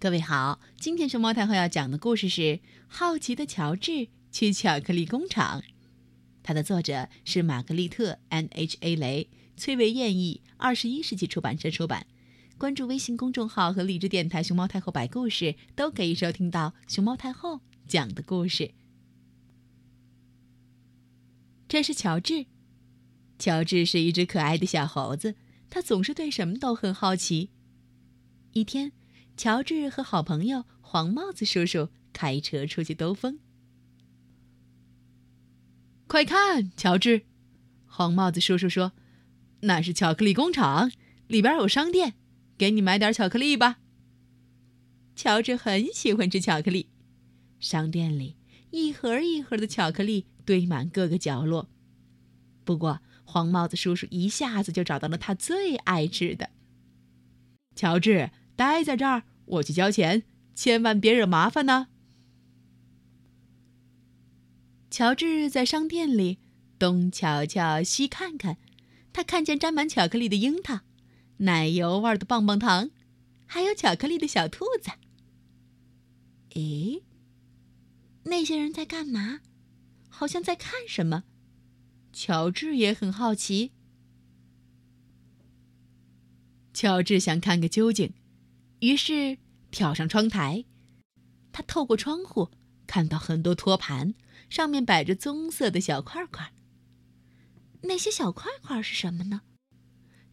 [0.00, 2.40] 各位好，今天熊猫太后要讲的故事是
[2.88, 5.60] 《好奇的乔治去巧克力工厂》，
[6.42, 9.28] 它的作者是玛格丽特 ·N·H·A 雷，
[9.58, 12.06] 崔维燕译，二十一世纪出版社出版。
[12.56, 18.70] 关注微信公众号和荔枝电台“熊猫太后摆故事”，都可以收听到熊猫太后讲的故事。
[21.68, 22.46] 这是乔治，
[23.38, 25.34] 乔治是一只可爱的小猴子，
[25.68, 27.50] 他总是对什么都很好奇。
[28.54, 28.92] 一天。
[29.40, 33.38] 乔治和好朋友黄帽子叔叔开车出去兜风。
[36.06, 37.22] 快看，乔治！
[37.86, 38.92] 黄帽子叔叔说
[39.64, 40.92] ：“那是巧克力工厂，
[41.26, 42.16] 里边有商店，
[42.58, 43.78] 给你买点巧克力吧。”
[45.16, 46.90] 乔治很喜欢吃巧克力，
[47.58, 48.36] 商店里
[48.72, 51.70] 一盒一盒的巧克力堆满各个角落。
[52.64, 56.50] 不过，黄帽子叔叔一下子就找到了他最爱吃的。
[57.74, 59.22] 乔治，待在这儿。
[59.50, 60.22] 我去交钱，
[60.54, 61.88] 千万别惹麻烦呢。
[64.90, 66.38] 乔治在商店里
[66.78, 68.58] 东瞧瞧西看看，
[69.12, 70.80] 他看见沾满巧克力的樱桃、
[71.38, 72.90] 奶油味的棒棒糖，
[73.46, 74.90] 还有巧克力的小兔子。
[76.54, 77.02] 诶，
[78.24, 79.40] 那些人在干嘛？
[80.08, 81.24] 好像在看什么。
[82.12, 83.70] 乔治也很好奇。
[86.74, 88.12] 乔治想看个究竟。
[88.80, 89.38] 于是
[89.70, 90.64] 跳上窗台，
[91.52, 92.50] 他透过窗户
[92.86, 94.14] 看到很多托盘，
[94.48, 96.52] 上面摆着棕色的小块块。
[97.82, 99.42] 那些小块块是什么呢？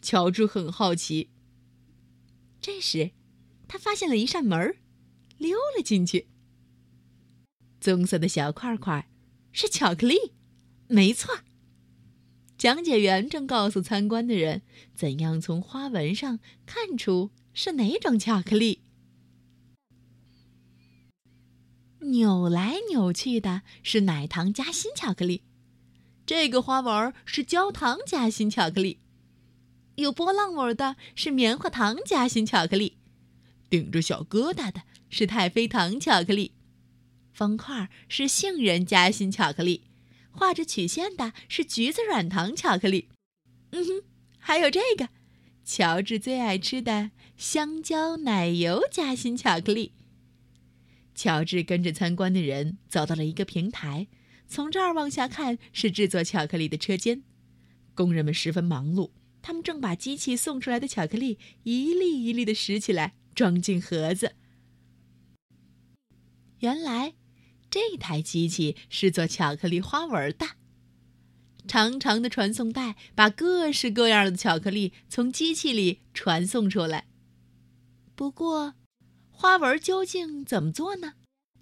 [0.00, 1.30] 乔治很好奇。
[2.60, 3.12] 这时，
[3.66, 4.76] 他发现了一扇门，
[5.38, 6.28] 溜了进去。
[7.80, 9.10] 棕色的小块块
[9.52, 10.32] 是巧克力，
[10.86, 11.40] 没错。
[12.56, 14.62] 讲解员正告诉参观的人
[14.94, 17.30] 怎样从花纹上看出。
[17.54, 18.80] 是哪种巧克力？
[22.00, 25.44] 扭来扭去的是奶糖夹心巧克力，
[26.26, 28.98] 这个花纹是焦糖夹心巧克力；
[29.94, 32.96] 有波浪纹的是棉花糖夹心巧克力；
[33.70, 36.50] 顶着小疙瘩的是太妃糖巧克力；
[37.32, 39.82] 方块是杏仁夹心巧克力；
[40.32, 43.08] 画着曲线的是橘子软糖巧克力。
[43.70, 44.02] 嗯哼，
[44.38, 45.08] 还有这个。
[45.64, 49.92] 乔治最爱吃的香蕉奶油夹心巧克力。
[51.14, 54.08] 乔治跟着参观的人走到了一个平台，
[54.46, 57.22] 从这儿往下看是制作巧克力的车间，
[57.94, 64.34] 工人们十分忙碌，他们正把机器送出来的巧克力一粒一粒的拾起来，装进盒子。
[66.58, 67.14] 原来，
[67.70, 70.46] 这台机器是做巧克力花纹的。
[71.66, 77.06] 长长的传送带把各式各样的巧克力从机器里传送出来。
[78.14, 78.74] 不过，
[79.30, 81.14] 花纹究竟怎么做呢？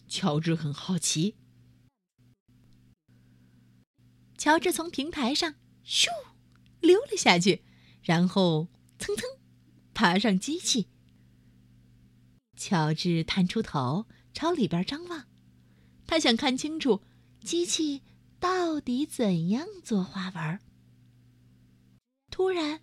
[0.09, 1.37] 乔治很好奇。
[4.37, 5.55] 乔治从平台上
[5.87, 6.09] 咻
[6.81, 7.63] 溜了下去，
[8.03, 8.69] 然后
[8.99, 9.25] 蹭蹭
[9.95, 10.89] 爬上机器。
[12.57, 15.27] 乔治探出头朝里边张望，
[16.07, 17.03] 他想看清楚
[17.41, 18.03] 机器。
[18.43, 20.59] 到底怎样做花纹？
[22.29, 22.81] 突然，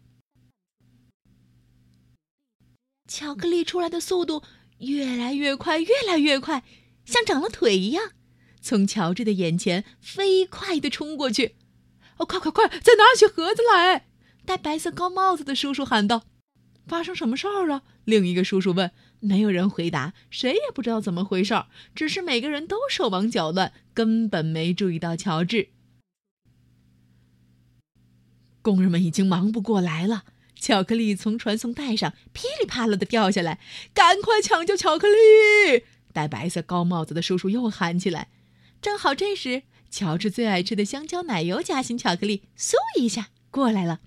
[3.05, 4.41] 巧克力出来的速度
[4.77, 6.63] 越来越快，越来越快，
[7.03, 8.13] 像长了腿一样，
[8.61, 11.57] 从乔治的眼前飞快的冲过去。
[12.19, 14.07] 哦，快快快，再拿起盒子来！
[14.45, 16.23] 戴白色高帽子的叔叔喊道
[16.87, 18.93] ：“发生什么事儿了？”另一个叔叔问。
[19.19, 25.69] 没有人回答，谁也不知道怎么回事儿，只是每个人都手忙脚乱，根本没注意到乔治。
[28.61, 30.25] 工人们已经忙不过来了，
[30.55, 33.59] 巧克力从传送带上噼里啪啦的掉下来，
[33.93, 35.83] 赶快抢救巧克力！
[36.13, 38.29] 戴白色高帽子的叔叔又喊起来。
[38.81, 43.99] 正好这时，乔治最爱吃的香蕉奶油夹心巧克力嗖一下过来了，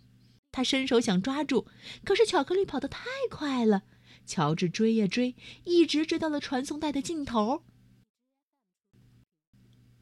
[0.51, 1.67] 他伸手想抓住，
[2.05, 3.83] 可是巧克力跑得太快了。
[4.25, 5.35] 乔治追呀追，
[5.65, 7.63] 一直追到了传送带的尽头。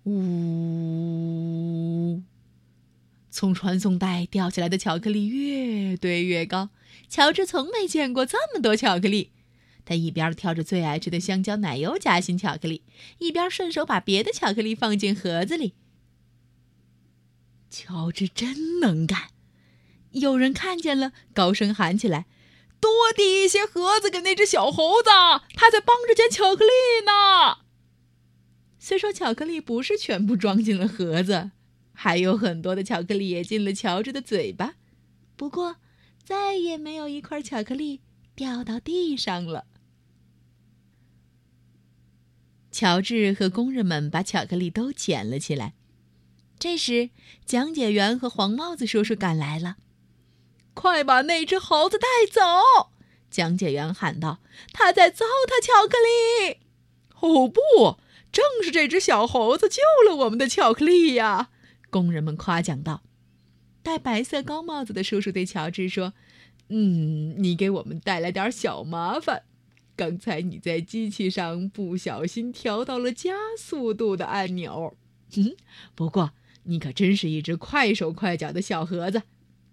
[0.05, 0.20] 呜！
[3.31, 6.70] 从传送带掉下来的巧克力越堆越高。
[7.08, 9.31] 乔治从没见过这么多巧克力。
[9.84, 12.82] 他一边挑着最爱吃的香蕉奶油夹心巧克力，
[13.19, 15.75] 一边顺手把别的巧克力放进盒子里。
[17.70, 19.28] 乔治真能干！
[20.12, 22.26] 有人看见了，高声喊起来。
[22.81, 25.11] 多递一些盒子给那只小猴子，
[25.55, 27.59] 他在帮着捡巧克力呢。
[28.79, 31.50] 虽说巧克力不是全部装进了盒子，
[31.93, 34.77] 还有很多的巧克力也进了乔治的嘴巴，
[35.37, 35.77] 不过
[36.25, 38.00] 再也没有一块巧克力
[38.35, 39.67] 掉到地上了。
[42.71, 45.75] 乔治和工人们把巧克力都捡了起来。
[46.59, 47.11] 这时，
[47.44, 49.77] 讲解员和黄帽子叔叔赶来了。
[50.75, 52.40] “快把那只猴子带走！”
[53.31, 54.40] 讲解员喊道
[54.72, 56.58] ，“他在糟蹋巧克力。
[57.20, 57.99] ”“哦不，
[58.32, 61.50] 正是这只小猴子救了我们的巧克力呀！”
[61.90, 63.02] 工人们夸奖道。
[63.82, 66.12] 戴白色高帽子的叔叔对乔治说
[66.69, 69.44] ：“嗯，你给我们带来点小麻烦。
[69.96, 74.96] 刚才你在机器上不小心调到了加速度的按钮。
[75.37, 75.55] 嗯，
[75.94, 76.32] 不过
[76.64, 79.22] 你可真是一只快手快脚的小盒子。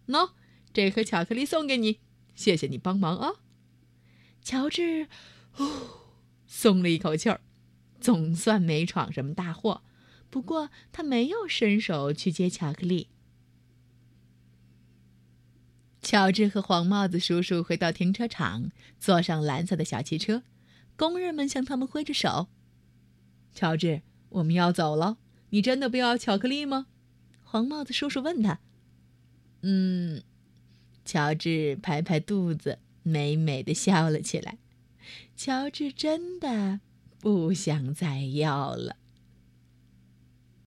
[0.08, 0.32] 喏，
[0.78, 2.02] 这盒巧克力送给你，
[2.36, 3.32] 谢谢你帮忙啊。”
[4.46, 5.08] 乔治，
[5.50, 5.66] 呼，
[6.46, 7.42] 松了一口气儿，
[8.00, 9.82] 总算没闯什么大祸。
[10.30, 13.08] 不过他没有伸手去接巧克力。
[16.04, 18.70] 乔治和黄帽子叔叔回到停车场，
[19.00, 20.44] 坐上蓝色的小汽车。
[20.96, 22.50] 工人们向他们挥着手。
[23.52, 25.18] 乔治，我们要走了，
[25.50, 26.86] 你真的不要巧克力吗？
[27.44, 28.60] 黄帽子叔叔问他。
[29.64, 30.22] 嗯，
[31.08, 34.58] 乔治拍拍肚子，美美的笑了起来。
[35.38, 36.82] 乔治真的
[37.22, 38.98] 不想再要了。